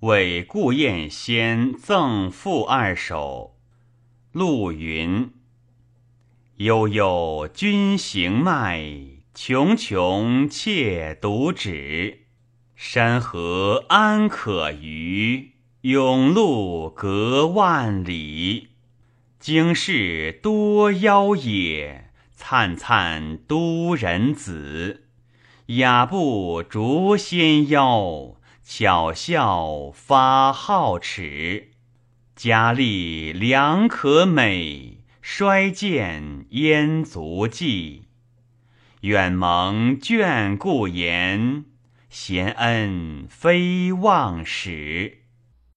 [0.00, 3.56] 为顾燕先赠赋二首。
[4.32, 5.30] 陆云：
[6.56, 8.78] 悠悠君行迈，
[9.34, 12.26] 茕茕妾独止。
[12.74, 15.52] 山河安可逾？
[15.80, 18.68] 永路隔万里。
[19.38, 25.04] 经世多妖也，灿灿都人子。
[25.66, 28.34] 雅步逐仙妖，
[28.68, 31.70] 巧笑发皓齿。
[32.34, 38.08] 佳丽良可美，衰贱焉足计？
[39.02, 41.64] 远蒙眷顾言，
[42.10, 45.18] 贤恩非忘使。